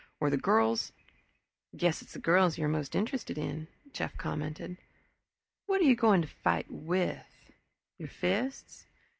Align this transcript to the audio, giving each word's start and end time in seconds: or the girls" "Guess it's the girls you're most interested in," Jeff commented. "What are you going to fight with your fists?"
or 0.19 0.31
the 0.31 0.35
girls" 0.35 0.91
"Guess 1.77 2.01
it's 2.01 2.13
the 2.13 2.19
girls 2.19 2.57
you're 2.57 2.67
most 2.67 2.95
interested 2.95 3.37
in," 3.37 3.67
Jeff 3.93 4.17
commented. 4.17 4.77
"What 5.67 5.79
are 5.79 5.83
you 5.85 5.95
going 5.95 6.23
to 6.23 6.27
fight 6.27 6.65
with 6.71 7.23
your 7.99 8.09
fists?" 8.09 8.87